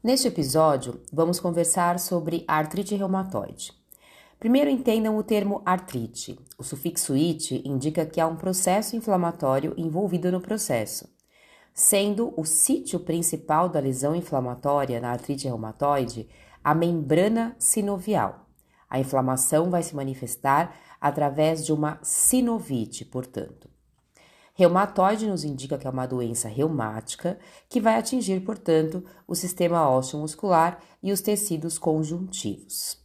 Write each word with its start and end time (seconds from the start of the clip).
Neste 0.00 0.28
episódio, 0.28 1.00
vamos 1.12 1.40
conversar 1.40 1.98
sobre 1.98 2.44
artrite 2.46 2.94
reumatoide. 2.94 3.72
Primeiro 4.38 4.70
entendam 4.70 5.16
o 5.16 5.24
termo 5.24 5.60
artrite. 5.66 6.38
O 6.56 6.62
sufixo 6.62 7.16
"ite" 7.16 7.60
indica 7.64 8.06
que 8.06 8.20
há 8.20 8.26
um 8.28 8.36
processo 8.36 8.94
inflamatório 8.94 9.74
envolvido 9.76 10.30
no 10.30 10.40
processo, 10.40 11.08
sendo 11.74 12.32
o 12.36 12.44
sítio 12.44 13.00
principal 13.00 13.68
da 13.68 13.80
lesão 13.80 14.14
inflamatória 14.14 15.00
na 15.00 15.10
artrite 15.10 15.48
reumatoide 15.48 16.28
a 16.62 16.76
membrana 16.76 17.56
sinovial. 17.58 18.46
A 18.88 19.00
inflamação 19.00 19.68
vai 19.68 19.82
se 19.82 19.96
manifestar 19.96 20.76
através 21.00 21.66
de 21.66 21.72
uma 21.72 21.98
sinovite, 22.04 23.04
portanto. 23.04 23.68
Reumatoide 24.58 25.28
nos 25.28 25.44
indica 25.44 25.78
que 25.78 25.86
é 25.86 25.90
uma 25.90 26.04
doença 26.04 26.48
reumática 26.48 27.38
que 27.68 27.80
vai 27.80 27.94
atingir, 27.94 28.40
portanto, 28.40 29.04
o 29.24 29.32
sistema 29.36 29.88
ósseo 29.88 30.18
muscular 30.18 30.82
e 31.00 31.12
os 31.12 31.20
tecidos 31.20 31.78
conjuntivos. 31.78 32.98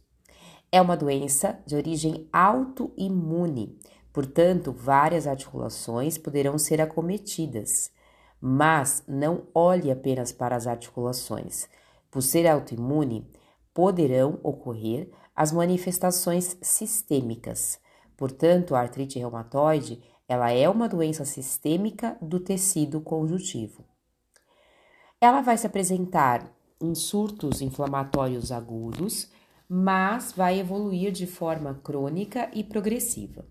É 0.72 0.82
uma 0.82 0.96
doença 0.96 1.56
de 1.64 1.76
origem 1.76 2.28
autoimune, 2.32 3.78
portanto, 4.12 4.72
várias 4.72 5.28
articulações 5.28 6.18
poderão 6.18 6.58
ser 6.58 6.80
acometidas. 6.80 7.92
Mas 8.40 9.04
não 9.06 9.46
olhe 9.54 9.92
apenas 9.92 10.32
para 10.32 10.56
as 10.56 10.66
articulações. 10.66 11.68
Por 12.10 12.20
ser 12.20 12.48
autoimune, 12.48 13.30
poderão 13.72 14.40
ocorrer 14.42 15.08
as 15.36 15.52
manifestações 15.52 16.56
sistêmicas. 16.60 17.78
Portanto, 18.16 18.74
a 18.74 18.80
artrite 18.80 19.20
reumatoide 19.20 20.02
ela 20.28 20.50
é 20.50 20.68
uma 20.68 20.88
doença 20.88 21.24
sistêmica 21.24 22.16
do 22.20 22.40
tecido 22.40 23.00
conjuntivo. 23.00 23.84
Ela 25.20 25.40
vai 25.40 25.56
se 25.56 25.66
apresentar 25.66 26.50
em 26.80 26.94
surtos 26.94 27.60
inflamatórios 27.60 28.50
agudos, 28.50 29.30
mas 29.68 30.32
vai 30.32 30.58
evoluir 30.58 31.12
de 31.12 31.26
forma 31.26 31.74
crônica 31.82 32.50
e 32.52 32.62
progressiva. 32.62 33.46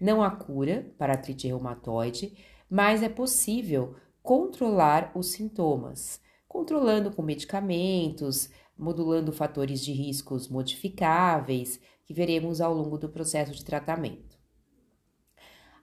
Não 0.00 0.22
há 0.22 0.30
cura 0.30 0.92
para 0.98 1.12
artrite 1.12 1.46
reumatoide, 1.46 2.36
mas 2.68 3.02
é 3.02 3.08
possível 3.08 3.94
controlar 4.22 5.12
os 5.14 5.32
sintomas, 5.32 6.20
controlando 6.48 7.10
com 7.10 7.22
medicamentos, 7.22 8.50
modulando 8.76 9.32
fatores 9.32 9.84
de 9.84 9.92
riscos 9.92 10.48
modificáveis 10.48 11.80
que 12.04 12.14
veremos 12.14 12.60
ao 12.60 12.74
longo 12.74 12.98
do 12.98 13.08
processo 13.08 13.52
de 13.52 13.64
tratamento. 13.64 14.31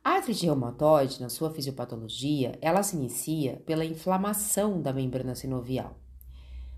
A 0.03 0.11
artrite 0.11 0.45
reumatoide, 0.45 1.21
na 1.21 1.29
sua 1.29 1.51
fisiopatologia, 1.51 2.57
ela 2.61 2.81
se 2.81 2.95
inicia 2.95 3.61
pela 3.65 3.83
inflamação 3.83 4.81
da 4.81 4.93
membrana 4.93 5.35
sinovial. 5.35 5.97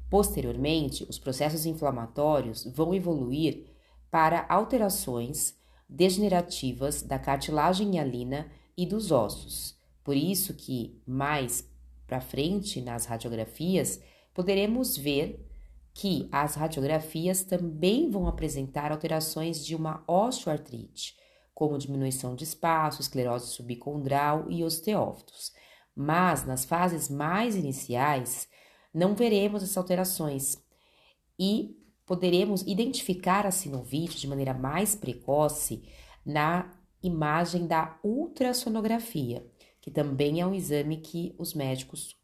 Posteriormente, 0.09 1.05
os 1.09 1.17
processos 1.17 1.65
inflamatórios 1.65 2.65
vão 2.65 2.93
evoluir 2.93 3.65
para 4.09 4.45
alterações 4.49 5.55
degenerativas 5.87 7.01
da 7.01 7.19
cartilagem 7.19 7.95
hialina 7.95 8.51
e 8.75 8.85
dos 8.85 9.11
ossos. 9.11 9.77
Por 10.03 10.15
isso 10.15 10.53
que 10.53 10.99
mais 11.05 11.69
para 12.07 12.19
frente 12.19 12.81
nas 12.81 13.05
radiografias 13.05 14.01
poderemos 14.33 14.97
ver 14.97 15.47
que 15.93 16.27
as 16.31 16.55
radiografias 16.55 17.43
também 17.43 18.09
vão 18.09 18.27
apresentar 18.27 18.91
alterações 18.91 19.65
de 19.65 19.75
uma 19.75 20.03
osteoartrite, 20.07 21.15
como 21.53 21.77
diminuição 21.77 22.35
de 22.35 22.43
espaço, 22.43 23.01
esclerose 23.01 23.47
subcondral 23.47 24.49
e 24.49 24.63
osteófitos. 24.63 25.51
Mas 25.95 26.45
nas 26.45 26.65
fases 26.65 27.09
mais 27.09 27.55
iniciais, 27.55 28.47
não 28.93 29.15
veremos 29.15 29.63
essas 29.63 29.77
alterações 29.77 30.57
e 31.37 31.77
poderemos 32.05 32.61
identificar 32.63 33.45
a 33.45 33.51
sinovite 33.51 34.19
de 34.19 34.27
maneira 34.27 34.53
mais 34.53 34.95
precoce 34.95 35.83
na 36.25 36.71
imagem 37.01 37.67
da 37.67 37.97
ultrassonografia, 38.03 39.45
que 39.79 39.89
também 39.89 40.39
é 40.41 40.45
um 40.45 40.53
exame 40.53 40.97
que 40.97 41.33
os 41.37 41.53
médicos 41.53 42.15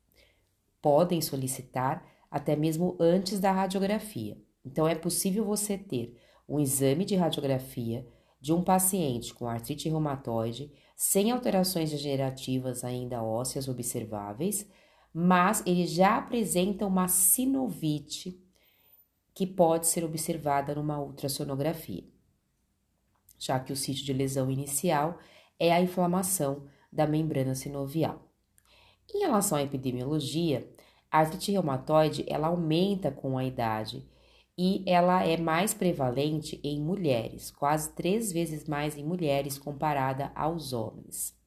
podem 0.81 1.21
solicitar 1.21 2.05
até 2.29 2.55
mesmo 2.55 2.95
antes 2.99 3.39
da 3.39 3.51
radiografia. 3.51 4.37
Então, 4.63 4.87
é 4.87 4.95
possível 4.95 5.45
você 5.45 5.77
ter 5.77 6.19
um 6.47 6.59
exame 6.59 7.05
de 7.05 7.15
radiografia 7.15 8.05
de 8.39 8.53
um 8.53 8.63
paciente 8.63 9.33
com 9.33 9.47
artrite 9.47 9.89
reumatoide 9.89 10.71
sem 10.95 11.31
alterações 11.31 11.91
degenerativas 11.91 12.83
ainda 12.83 13.23
ósseas 13.23 13.67
observáveis, 13.67 14.67
mas 15.13 15.63
ele 15.65 15.85
já 15.85 16.17
apresenta 16.17 16.85
uma 16.85 17.07
sinovite 17.07 18.43
que 19.33 19.45
pode 19.45 19.87
ser 19.87 20.03
observada 20.03 20.73
numa 20.73 20.99
ultrassonografia, 20.99 22.03
já 23.37 23.59
que 23.59 23.71
o 23.71 23.75
sítio 23.75 24.05
de 24.05 24.13
lesão 24.13 24.49
inicial 24.49 25.19
é 25.59 25.71
a 25.71 25.81
inflamação 25.81 26.67
da 26.91 27.05
membrana 27.05 27.53
sinovial. 27.53 28.31
Em 29.13 29.19
relação 29.19 29.57
à 29.57 29.63
epidemiologia, 29.63 30.67
a 31.11 31.19
artrite 31.19 31.51
reumatoide 31.51 32.25
ela 32.27 32.47
aumenta 32.47 33.11
com 33.11 33.37
a 33.37 33.45
idade 33.45 34.07
e 34.57 34.83
ela 34.87 35.23
é 35.23 35.37
mais 35.37 35.73
prevalente 35.73 36.59
em 36.63 36.81
mulheres, 36.81 37.51
quase 37.51 37.93
três 37.93 38.31
vezes 38.31 38.67
mais 38.67 38.97
em 38.97 39.03
mulheres 39.03 39.59
comparada 39.59 40.31
aos 40.33 40.73
homens. 40.73 41.37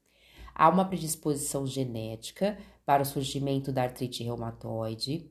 Há 0.55 0.69
uma 0.69 0.85
predisposição 0.85 1.67
genética 1.67 2.57
para 2.87 3.03
o 3.03 3.07
surgimento 3.07 3.73
da 3.73 3.83
artrite 3.83 4.23
reumatoide, 4.23 5.29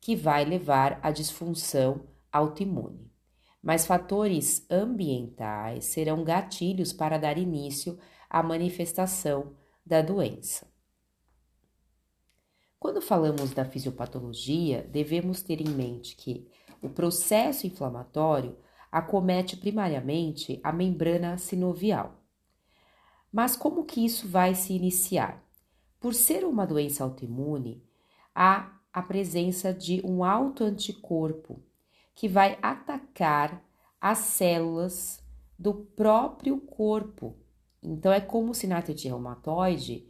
que 0.00 0.16
vai 0.16 0.44
levar 0.44 0.98
à 1.02 1.10
disfunção 1.10 2.08
autoimune. 2.32 3.12
Mas 3.62 3.86
fatores 3.86 4.66
ambientais 4.68 5.86
serão 5.86 6.24
gatilhos 6.24 6.92
para 6.92 7.16
dar 7.16 7.38
início 7.38 7.98
à 8.28 8.42
manifestação 8.42 9.54
da 9.86 10.02
doença. 10.02 10.66
Quando 12.78 13.00
falamos 13.00 13.52
da 13.52 13.64
fisiopatologia, 13.64 14.86
devemos 14.90 15.42
ter 15.42 15.60
em 15.60 15.70
mente 15.70 16.14
que 16.16 16.46
o 16.84 16.90
processo 16.90 17.66
inflamatório 17.66 18.56
acomete 18.92 19.56
primariamente 19.56 20.60
a 20.62 20.72
membrana 20.72 21.38
sinovial. 21.38 22.22
Mas 23.32 23.56
como 23.56 23.84
que 23.84 24.04
isso 24.04 24.28
vai 24.28 24.54
se 24.54 24.72
iniciar? 24.72 25.42
Por 25.98 26.14
ser 26.14 26.44
uma 26.44 26.66
doença 26.66 27.02
autoimune, 27.02 27.82
há 28.34 28.78
a 28.92 29.02
presença 29.02 29.72
de 29.74 30.00
um 30.04 30.22
autoanticorpo 30.22 31.60
que 32.14 32.28
vai 32.28 32.58
atacar 32.62 33.64
as 34.00 34.18
células 34.18 35.20
do 35.58 35.74
próprio 35.74 36.60
corpo. 36.60 37.34
Então 37.82 38.12
é 38.12 38.20
como 38.20 38.54
se 38.54 38.66
na 38.66 38.76
artrite 38.76 39.08
reumatoide 39.08 40.08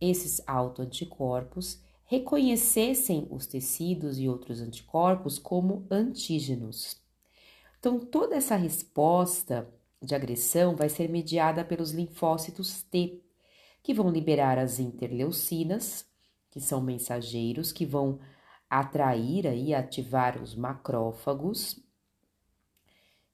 esses 0.00 0.42
autoanticorpos 0.46 1.80
reconhecessem 2.06 3.26
os 3.30 3.46
tecidos 3.46 4.18
e 4.18 4.28
outros 4.28 4.60
anticorpos 4.60 5.38
como 5.38 5.86
antígenos. 5.90 7.00
Então, 7.78 7.98
toda 7.98 8.36
essa 8.36 8.56
resposta 8.56 9.68
de 10.00 10.14
agressão 10.14 10.76
vai 10.76 10.88
ser 10.88 11.08
mediada 11.08 11.64
pelos 11.64 11.90
linfócitos 11.90 12.82
T, 12.82 13.20
que 13.82 13.92
vão 13.92 14.10
liberar 14.10 14.58
as 14.58 14.78
interleucinas, 14.78 16.06
que 16.50 16.60
são 16.60 16.80
mensageiros 16.80 17.72
que 17.72 17.84
vão 17.84 18.20
atrair 18.70 19.44
e 19.46 19.74
ativar 19.74 20.42
os 20.42 20.54
macrófagos, 20.54 21.80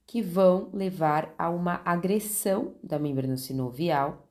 que 0.06 0.20
vão 0.20 0.70
levar 0.72 1.34
a 1.38 1.48
uma 1.48 1.80
agressão 1.84 2.74
da 2.82 2.98
membrana 2.98 3.36
sinovial 3.36 4.21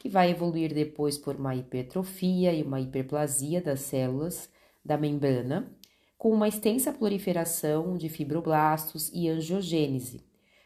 que 0.00 0.08
vai 0.08 0.30
evoluir 0.30 0.72
depois 0.72 1.18
por 1.18 1.36
uma 1.36 1.54
hipertrofia 1.54 2.54
e 2.54 2.62
uma 2.62 2.80
hiperplasia 2.80 3.60
das 3.60 3.80
células 3.80 4.50
da 4.82 4.96
membrana, 4.96 5.70
com 6.16 6.32
uma 6.32 6.48
extensa 6.48 6.90
proliferação 6.90 7.98
de 7.98 8.08
fibroblastos 8.08 9.10
e 9.12 9.28
angiogênese, 9.28 10.24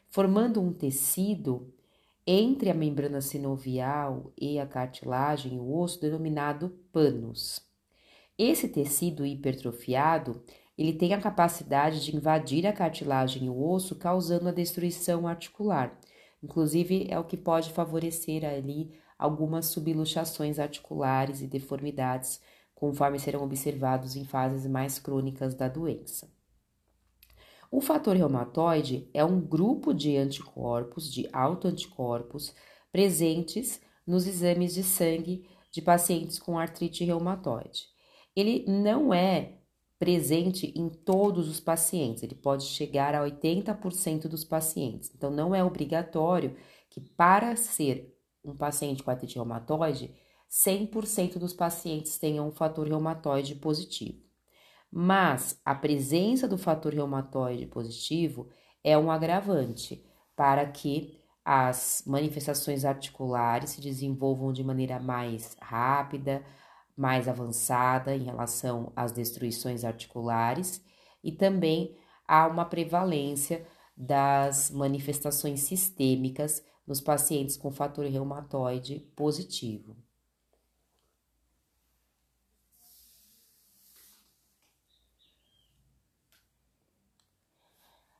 formando 0.09 0.63
um 0.63 0.73
tecido 0.73 1.75
entre 2.25 2.71
a 2.71 2.75
membrana 2.75 3.21
sinovial 3.21 4.33
e 4.41 4.57
a 4.61 4.67
cartilagem, 4.67 5.59
o 5.59 5.77
osso, 5.79 6.01
denominado 6.01 6.71
panos. 6.93 7.61
Esse 8.39 8.69
tecido 8.69 9.27
hipertrofiado, 9.27 10.45
ele 10.79 10.93
tem 10.93 11.13
a 11.13 11.21
capacidade 11.21 12.05
de 12.05 12.17
invadir 12.17 12.69
a 12.69 12.73
cartilagem 12.73 13.47
e 13.47 13.51
o 13.51 13.69
osso, 13.69 13.97
causando 13.97 14.49
a 14.49 14.53
destruição 14.53 15.27
articular. 15.27 15.99
Inclusive, 16.41 17.09
é 17.11 17.19
o 17.19 17.25
que 17.25 17.37
pode 17.37 17.73
favorecer 17.73 18.45
ali 18.45 18.93
algumas 19.25 19.67
subluxações 19.67 20.59
articulares 20.59 21.41
e 21.41 21.47
deformidades, 21.47 22.43
conforme 22.75 23.19
serão 23.19 23.43
observados 23.43 24.17
em 24.17 24.25
fases 24.27 24.67
mais 24.67 24.99
crônicas 24.99 25.55
da 25.55 25.67
doença. 25.67 26.31
O 27.71 27.81
fator 27.81 28.15
reumatoide 28.15 29.09
é 29.15 29.25
um 29.25 29.41
grupo 29.41 29.95
de 29.95 30.15
anticorpos, 30.19 31.11
de 31.11 31.27
autoanticorpos, 31.33 32.55
presentes 32.93 33.81
nos 34.07 34.27
exames 34.27 34.75
de 34.75 34.83
sangue 34.83 35.49
de 35.73 35.81
pacientes 35.81 36.39
com 36.39 36.59
artrite 36.59 37.03
reumatoide. 37.03 37.87
Ele 38.37 38.67
não 38.69 39.15
é 39.15 39.55
presente 39.99 40.71
em 40.77 40.91
todos 40.91 41.49
os 41.49 41.61
pacientes, 41.61 42.23
ele 42.23 42.35
pode 42.35 42.65
chegar 42.65 43.15
a 43.15 43.25
80% 43.25 44.29
dos 44.29 44.45
pacientes. 44.45 45.11
Então, 45.15 45.31
não 45.31 45.55
é 45.55 45.65
obrigatório 45.65 46.55
que, 46.91 47.01
para 47.01 47.57
ser 47.57 48.14
um 48.45 48.57
paciente 48.57 49.03
com 49.03 49.11
artrite 49.11 49.37
reumatoide, 49.37 50.15
100% 50.51 51.39
dos 51.39 51.53
pacientes 51.53 52.19
tenham 52.19 52.49
um 52.49 52.53
fator 52.53 52.87
reumatoide 52.87 53.55
positivo. 53.55 54.23
Mas 54.91 55.61
a 55.65 55.75
presença 55.75 56.47
do 56.47 56.57
fator 56.57 56.93
reumatoide 56.93 57.67
positivo 57.67 58.49
é 58.85 58.97
um 58.97 59.11
agravante 59.11 60.05
para 60.37 60.67
que 60.67 61.19
as 61.45 62.03
manifestações 62.07 62.85
articulares 62.85 63.71
se 63.71 63.81
desenvolvam 63.81 64.53
de 64.53 64.63
maneira 64.63 65.01
mais 65.01 65.57
rápida, 65.61 66.45
mais 66.97 67.29
avançada 67.29 68.15
em 68.15 68.23
relação 68.23 68.93
às 68.95 69.13
destruições 69.13 69.85
articulares 69.85 70.83
e 71.23 71.33
também 71.33 71.97
há 72.27 72.47
uma 72.47 72.65
prevalência 72.65 73.67
das 73.97 74.71
manifestações 74.71 75.61
sistêmicas 75.61 76.63
nos 76.87 77.01
pacientes 77.01 77.57
com 77.57 77.73
fator 77.73 78.07
reumatoide 78.07 79.01
positivo. 79.17 79.97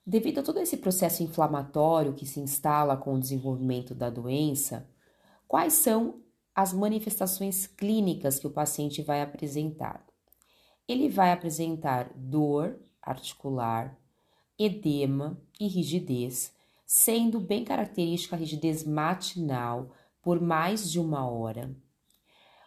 Devido 0.07 0.41
a 0.41 0.43
todo 0.43 0.61
esse 0.61 0.77
processo 0.77 1.23
inflamatório 1.23 2.13
que 2.13 2.27
se 2.27 2.39
instala 2.39 2.95
com 2.97 3.15
o 3.15 3.21
desenvolvimento 3.21 3.95
da 3.95 4.11
doença, 4.11 4.87
quais 5.49 5.73
são 5.73 6.23
as 6.55 6.75
manifestações 6.75 7.67
clínicas 7.67 8.39
que 8.39 8.47
o 8.47 8.51
paciente 8.51 9.01
vai 9.03 9.23
apresentar? 9.23 10.05
Ele 10.87 11.09
vai 11.09 11.33
apresentar 11.33 12.13
dor 12.15 12.79
articular, 13.01 13.99
edema 14.59 15.41
e 15.59 15.67
rigidez, 15.67 16.54
sendo 16.87 17.41
bem 17.41 17.65
característica 17.65 18.37
a 18.37 18.39
rigidez 18.39 18.85
matinal 18.85 19.93
por 20.23 20.41
mais 20.41 20.91
de 20.91 20.99
uma 20.99 21.29
hora. 21.29 21.75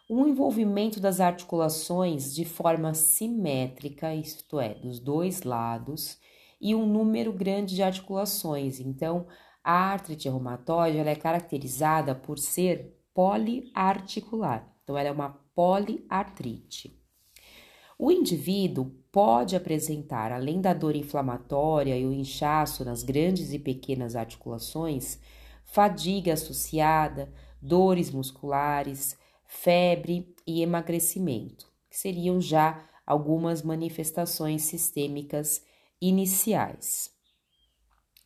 O 0.09 0.25
envolvimento 0.25 0.99
das 0.99 1.19
articulações 1.19 2.33
de 2.33 2.45
forma 2.45 2.93
simétrica, 2.93 4.15
isto 4.15 4.59
é, 4.59 4.75
dos 4.75 4.99
dois 4.99 5.43
lados, 5.43 6.17
e 6.61 6.73
um 6.73 6.85
número 6.85 7.33
grande 7.33 7.75
de 7.75 7.83
articulações. 7.83 8.79
Então, 8.79 9.27
a 9.63 9.91
artrite 9.91 10.29
reumatoide 10.29 10.97
é 10.97 11.15
caracterizada 11.15 12.15
por 12.15 12.39
ser 12.39 12.97
poliarticular. 13.13 14.73
Então, 14.83 14.97
ela 14.97 15.09
é 15.09 15.11
uma 15.11 15.41
poliartrite. 15.53 16.97
O 17.99 18.11
indivíduo 18.11 18.91
pode 19.11 19.55
apresentar, 19.55 20.31
além 20.31 20.61
da 20.61 20.71
dor 20.71 20.95
inflamatória 20.95 21.97
e 21.97 22.05
o 22.05 22.13
inchaço 22.13 22.85
nas 22.85 23.01
grandes 23.01 23.53
e 23.53 23.57
pequenas 23.57 24.15
articulações, 24.15 25.19
fadiga 25.65 26.33
associada, 26.33 27.33
dores 27.59 28.11
musculares, 28.11 29.17
febre 29.45 30.35
e 30.45 30.61
emagrecimento, 30.61 31.67
que 31.89 31.97
seriam 31.97 32.39
já 32.39 32.87
algumas 33.05 33.63
manifestações 33.63 34.61
sistêmicas 34.63 35.63
iniciais. 35.99 37.09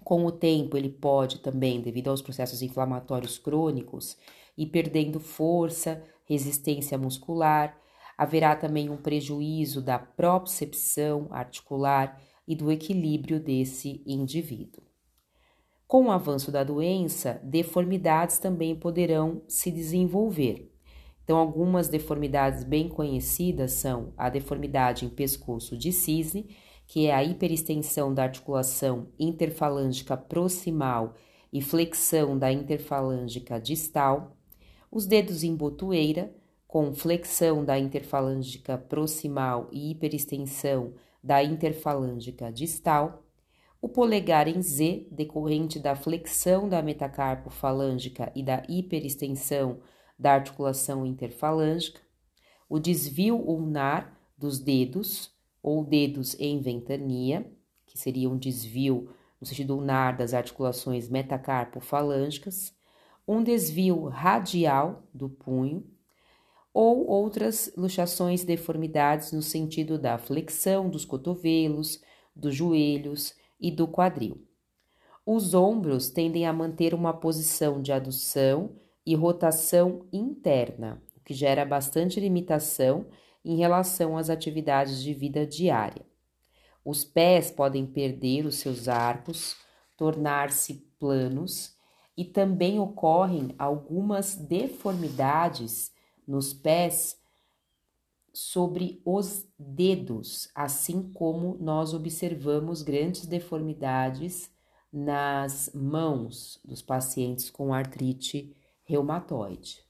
Com 0.03 0.25
o 0.25 0.31
tempo, 0.31 0.75
ele 0.75 0.89
pode 0.89 1.39
também, 1.39 1.79
devido 1.79 2.09
aos 2.09 2.21
processos 2.21 2.61
inflamatórios 2.61 3.37
crônicos, 3.37 4.17
ir 4.57 4.65
perdendo 4.65 5.19
força, 5.19 6.03
resistência 6.25 6.97
muscular, 6.97 7.80
haverá 8.21 8.55
também 8.55 8.87
um 8.87 8.97
prejuízo 8.97 9.81
da 9.81 9.97
propriocepção 9.97 11.27
articular 11.31 12.21
e 12.47 12.55
do 12.55 12.71
equilíbrio 12.71 13.39
desse 13.39 14.03
indivíduo. 14.05 14.83
Com 15.87 16.05
o 16.05 16.11
avanço 16.11 16.51
da 16.51 16.63
doença, 16.63 17.41
deformidades 17.43 18.37
também 18.37 18.75
poderão 18.75 19.41
se 19.47 19.71
desenvolver. 19.71 20.71
Então, 21.23 21.35
algumas 21.35 21.87
deformidades 21.87 22.63
bem 22.63 22.87
conhecidas 22.87 23.71
são 23.71 24.13
a 24.15 24.29
deformidade 24.29 25.03
em 25.03 25.09
pescoço 25.09 25.75
de 25.75 25.91
cisne, 25.91 26.55
que 26.85 27.07
é 27.07 27.15
a 27.15 27.23
hiperextensão 27.23 28.13
da 28.13 28.21
articulação 28.21 29.07
interfalângica 29.17 30.15
proximal 30.15 31.15
e 31.51 31.59
flexão 31.59 32.37
da 32.37 32.51
interfalângica 32.51 33.59
distal, 33.59 34.37
os 34.91 35.07
dedos 35.07 35.43
em 35.43 35.55
botoeira, 35.55 36.31
com 36.71 36.93
flexão 36.93 37.65
da 37.65 37.77
interfalângica 37.77 38.77
proximal 38.77 39.67
e 39.73 39.91
hiperextensão 39.91 40.93
da 41.21 41.43
interfalângica 41.43 42.49
distal, 42.49 43.25
o 43.81 43.89
polegar 43.89 44.47
em 44.47 44.61
Z, 44.61 45.05
decorrente 45.11 45.77
da 45.77 45.97
flexão 45.97 46.69
da 46.69 46.81
metacarpofalângica 46.81 48.31
e 48.33 48.41
da 48.41 48.63
hiperextensão 48.69 49.81
da 50.17 50.31
articulação 50.31 51.05
interfalângica, 51.05 51.99
o 52.69 52.79
desvio 52.79 53.35
ulnar 53.35 54.17
dos 54.37 54.57
dedos, 54.57 55.29
ou 55.61 55.83
dedos 55.83 56.39
em 56.39 56.61
ventania, 56.61 57.51
que 57.85 57.99
seria 57.99 58.29
um 58.29 58.37
desvio 58.37 59.13
no 59.41 59.45
sentido 59.45 59.75
ulnar 59.75 60.15
das 60.15 60.33
articulações 60.33 61.09
metacarpofalângicas, 61.09 62.73
um 63.27 63.43
desvio 63.43 64.05
radial 64.05 65.03
do 65.13 65.27
punho, 65.27 65.85
ou 66.73 67.05
outras 67.07 67.71
luxações 67.75 68.43
e 68.43 68.45
deformidades 68.45 69.31
no 69.31 69.41
sentido 69.41 69.97
da 69.97 70.17
flexão 70.17 70.89
dos 70.89 71.05
cotovelos, 71.05 72.01
dos 72.35 72.55
joelhos 72.55 73.33
e 73.59 73.69
do 73.69 73.87
quadril. 73.87 74.45
Os 75.25 75.53
ombros 75.53 76.09
tendem 76.09 76.47
a 76.47 76.53
manter 76.53 76.93
uma 76.93 77.13
posição 77.13 77.81
de 77.81 77.91
adução 77.91 78.75
e 79.05 79.15
rotação 79.15 80.05
interna, 80.11 81.01
o 81.15 81.19
que 81.19 81.33
gera 81.33 81.65
bastante 81.65 82.19
limitação 82.19 83.05
em 83.43 83.57
relação 83.57 84.17
às 84.17 84.29
atividades 84.29 85.01
de 85.01 85.13
vida 85.13 85.45
diária. 85.45 86.05
Os 86.83 87.03
pés 87.03 87.51
podem 87.51 87.85
perder 87.85 88.45
os 88.45 88.55
seus 88.55 88.87
arcos, 88.87 89.55
tornar-se 89.97 90.85
planos 90.99 91.75
e 92.17 92.25
também 92.25 92.79
ocorrem 92.79 93.53
algumas 93.57 94.35
deformidades 94.35 95.91
nos 96.31 96.53
pés 96.53 97.19
sobre 98.33 99.01
os 99.03 99.45
dedos, 99.59 100.49
assim 100.55 101.11
como 101.11 101.57
nós 101.59 101.93
observamos 101.93 102.81
grandes 102.81 103.25
deformidades 103.25 104.49
nas 104.91 105.69
mãos 105.73 106.57
dos 106.63 106.81
pacientes 106.81 107.49
com 107.49 107.73
artrite 107.73 108.55
reumatoide. 108.85 109.83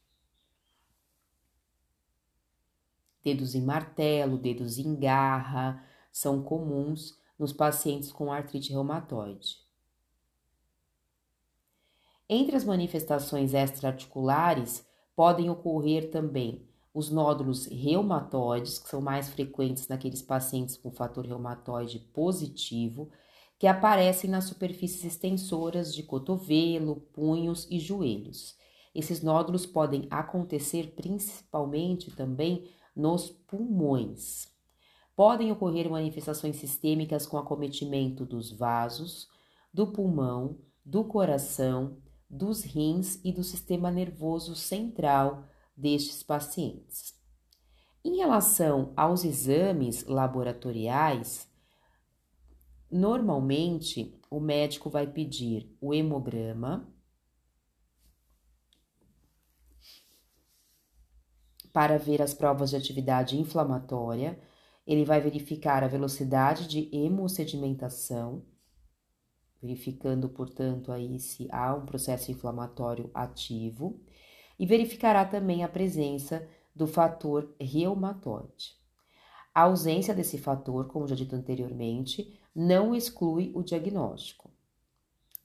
Dedos 3.24 3.53
em 3.53 3.62
martelo, 3.62 4.36
dedos 4.36 4.79
em 4.79 4.95
garra, 4.95 5.86
são 6.12 6.41
comuns 6.41 7.19
nos 7.38 7.53
pacientes 7.53 8.12
com 8.12 8.31
artrite 8.31 8.71
reumatoide. 8.71 9.60
Entre 12.27 12.55
as 12.55 12.63
manifestações 12.63 13.53
extraarticulares, 13.53 14.83
podem 15.21 15.51
ocorrer 15.51 16.09
também 16.09 16.67
os 16.91 17.11
nódulos 17.11 17.67
reumatoides, 17.67 18.79
que 18.79 18.89
são 18.89 18.99
mais 18.99 19.29
frequentes 19.29 19.87
naqueles 19.87 20.19
pacientes 20.19 20.75
com 20.75 20.89
fator 20.89 21.27
reumatoide 21.27 21.99
positivo, 22.11 23.07
que 23.59 23.67
aparecem 23.67 24.27
nas 24.27 24.45
superfícies 24.45 25.05
extensoras 25.05 25.93
de 25.93 26.01
cotovelo, 26.01 27.01
punhos 27.13 27.67
e 27.69 27.79
joelhos. 27.79 28.55
Esses 28.95 29.21
nódulos 29.21 29.63
podem 29.63 30.07
acontecer 30.09 30.95
principalmente 30.95 32.09
também 32.15 32.67
nos 32.95 33.29
pulmões. 33.29 34.47
Podem 35.15 35.51
ocorrer 35.51 35.87
manifestações 35.87 36.55
sistêmicas 36.55 37.27
com 37.27 37.37
acometimento 37.37 38.25
dos 38.25 38.51
vasos, 38.51 39.27
do 39.71 39.85
pulmão, 39.85 40.57
do 40.83 41.03
coração, 41.03 41.97
dos 42.31 42.63
rins 42.63 43.19
e 43.25 43.31
do 43.33 43.43
sistema 43.43 43.91
nervoso 43.91 44.55
central 44.55 45.50
destes 45.75 46.23
pacientes. 46.23 47.13
Em 48.03 48.15
relação 48.15 48.93
aos 48.95 49.25
exames 49.25 50.05
laboratoriais, 50.05 51.47
normalmente 52.89 54.17
o 54.29 54.39
médico 54.39 54.89
vai 54.89 55.05
pedir 55.05 55.75
o 55.81 55.93
hemograma, 55.93 56.88
para 61.73 61.97
ver 61.97 62.21
as 62.21 62.33
provas 62.33 62.69
de 62.69 62.75
atividade 62.75 63.38
inflamatória, 63.38 64.39
ele 64.85 65.05
vai 65.05 65.21
verificar 65.21 65.83
a 65.83 65.88
velocidade 65.88 66.67
de 66.67 66.89
hemossedimentação, 66.93 68.43
verificando, 69.61 70.27
portanto, 70.27 70.91
aí 70.91 71.19
se 71.19 71.47
há 71.51 71.75
um 71.75 71.85
processo 71.85 72.31
inflamatório 72.31 73.11
ativo, 73.13 73.99
e 74.57 74.65
verificará 74.65 75.25
também 75.25 75.63
a 75.63 75.67
presença 75.67 76.47
do 76.75 76.87
fator 76.87 77.53
reumatoide. 77.59 78.75
A 79.53 79.63
ausência 79.63 80.13
desse 80.13 80.37
fator, 80.37 80.87
como 80.87 81.07
já 81.07 81.15
dito 81.15 81.35
anteriormente, 81.35 82.39
não 82.55 82.95
exclui 82.95 83.51
o 83.53 83.63
diagnóstico. 83.63 84.49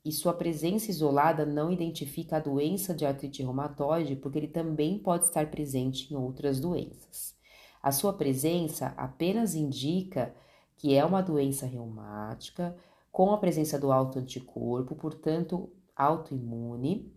E 0.05 0.13
sua 0.13 0.33
presença 0.33 0.91
isolada 0.91 1.45
não 1.45 1.73
identifica 1.73 2.37
a 2.37 2.41
doença 2.41 2.95
de 2.95 3.05
artrite 3.05 3.43
reumatoide, 3.43 4.15
porque 4.15 4.39
ele 4.39 4.49
também 4.49 4.99
pode 4.99 5.25
estar 5.25 5.51
presente 5.51 6.13
em 6.13 6.17
outras 6.17 6.61
doenças. 6.61 7.35
A 7.83 7.91
sua 7.91 8.13
presença 8.13 8.95
apenas 8.97 9.55
indica 9.55 10.35
que 10.77 10.95
é 10.95 11.05
uma 11.05 11.23
doença 11.23 11.67
reumática 11.67 12.77
com 13.17 13.33
a 13.33 13.39
presença 13.39 13.79
do 13.79 13.91
autoanticorpo, 13.91 14.95
portanto, 14.95 15.73
autoimune, 15.97 17.11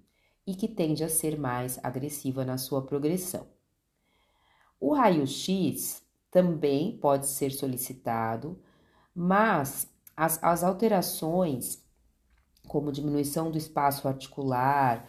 e 0.48 0.56
que 0.56 0.66
tende 0.66 1.04
a 1.04 1.10
ser 1.10 1.38
mais 1.38 1.78
agressiva 1.84 2.46
na 2.46 2.58
sua 2.58 2.82
progressão. 2.82 3.46
O 4.80 4.94
raio-x 4.94 6.02
também 6.32 6.98
pode 7.00 7.28
ser 7.28 7.52
solicitado, 7.52 8.58
mas 9.14 9.92
as, 10.16 10.42
as 10.42 10.64
alterações, 10.64 11.84
como 12.66 12.94
diminuição 12.94 13.52
do 13.52 13.58
espaço 13.58 14.08
articular, 14.08 15.06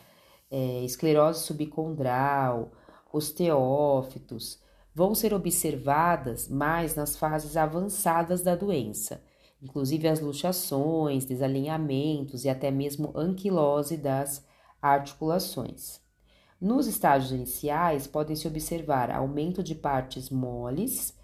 é, 0.50 0.82
esclerose 0.82 1.44
subcondral, 1.44 2.72
osteófitos, 3.12 4.60
vão 4.92 5.14
ser 5.14 5.32
observadas 5.34 6.48
mais 6.48 6.96
nas 6.96 7.14
fases 7.14 7.56
avançadas 7.56 8.42
da 8.42 8.56
doença, 8.56 9.22
inclusive 9.62 10.08
as 10.08 10.20
luxações, 10.20 11.24
desalinhamentos 11.24 12.44
e 12.44 12.48
até 12.48 12.70
mesmo 12.70 13.12
anquilose 13.14 13.96
das 13.96 14.44
articulações. 14.80 16.00
Nos 16.60 16.86
estágios 16.86 17.32
iniciais, 17.32 18.06
podem-se 18.06 18.46
observar 18.46 19.10
aumento 19.10 19.62
de 19.62 19.74
partes 19.74 20.28
moles 20.30 21.18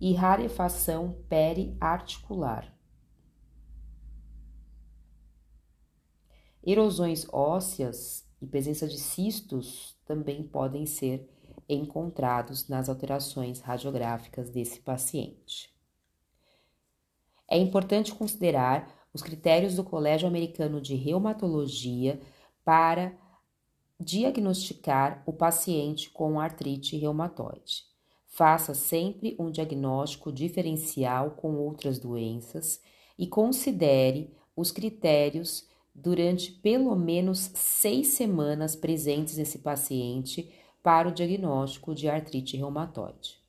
e 0.00 0.12
rarefação 0.12 1.16
periarticular. 1.28 2.72
Erosões 6.64 7.26
ósseas 7.32 8.24
e 8.40 8.46
presença 8.46 8.86
de 8.86 8.98
cistos 8.98 9.96
também 10.04 10.42
podem 10.42 10.86
ser 10.86 11.28
encontrados 11.68 12.68
nas 12.68 12.88
alterações 12.88 13.60
radiográficas 13.60 14.50
desse 14.50 14.80
paciente. 14.80 15.71
É 17.52 17.58
importante 17.58 18.14
considerar 18.14 18.90
os 19.12 19.20
critérios 19.20 19.76
do 19.76 19.84
Colégio 19.84 20.26
Americano 20.26 20.80
de 20.80 20.94
Reumatologia 20.94 22.18
para 22.64 23.12
diagnosticar 24.00 25.22
o 25.26 25.34
paciente 25.34 26.08
com 26.08 26.40
artrite 26.40 26.96
reumatoide. 26.96 27.84
Faça 28.26 28.72
sempre 28.72 29.36
um 29.38 29.50
diagnóstico 29.50 30.32
diferencial 30.32 31.32
com 31.32 31.56
outras 31.56 31.98
doenças 31.98 32.80
e 33.18 33.26
considere 33.26 34.34
os 34.56 34.72
critérios 34.72 35.68
durante 35.94 36.52
pelo 36.52 36.96
menos 36.96 37.50
seis 37.54 38.14
semanas 38.14 38.74
presentes 38.74 39.36
nesse 39.36 39.58
paciente 39.58 40.50
para 40.82 41.06
o 41.06 41.12
diagnóstico 41.12 41.94
de 41.94 42.08
artrite 42.08 42.56
reumatoide. 42.56 43.41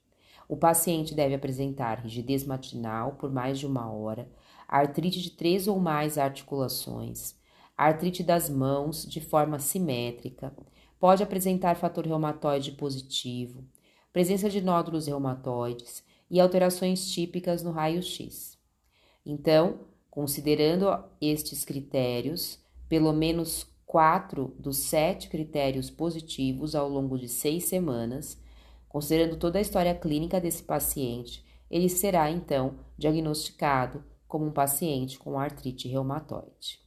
O 0.48 0.58
paciente 0.58 1.14
deve 1.14 1.36
apresentar 1.36 2.00
rigidez 2.00 2.46
matinal 2.46 3.14
por 3.14 3.32
mais 3.32 3.58
de 3.60 3.66
uma 3.66 3.92
hora, 3.92 4.30
artrite 4.68 5.22
de 5.22 5.32
três 5.32 5.68
ou 5.68 5.80
mais 5.80 6.18
articulações, 6.18 7.36
artrite 7.78 8.24
das 8.24 8.50
mãos 8.50 9.06
de 9.06 9.22
forma 9.22 9.60
simétrica, 9.60 10.56
pode 11.00 11.24
apresentar 11.24 11.76
fator 11.76 12.06
reumatoide 12.06 12.72
positivo, 12.74 13.64
presença 14.12 14.50
de 14.50 14.62
nódulos 14.62 15.08
reumatoides 15.08 16.04
e 16.30 16.40
alterações 16.40 17.10
típicas 17.12 17.64
no 17.64 17.72
raio-x. 17.72 18.58
Então, 19.26 19.82
considerando 20.10 20.88
estes 21.20 21.66
critérios, 21.66 22.60
pelo 22.88 23.12
menos 23.12 23.68
quatro 23.86 24.56
dos 24.60 24.78
sete 24.78 25.30
critérios 25.30 25.90
positivos 25.90 26.76
ao 26.76 26.90
longo 26.90 27.18
de 27.18 27.28
seis 27.28 27.66
semanas, 27.66 28.42
considerando 28.94 29.38
toda 29.38 29.58
a 29.58 29.62
história 29.62 29.96
clínica 29.96 30.40
desse 30.40 30.62
paciente, 30.62 31.44
ele 31.70 31.90
será 31.90 32.30
então 32.30 32.78
diagnosticado 32.96 34.04
como 34.28 34.46
um 34.46 34.52
paciente 34.52 35.18
com 35.18 35.40
artrite 35.40 35.88
reumatoide. 35.88 36.83